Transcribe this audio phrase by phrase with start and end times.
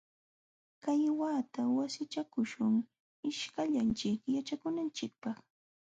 [0.83, 2.75] Kay wata wasichakuśhun
[3.29, 5.37] ishkayllanchik yaćhakunanchikpaq.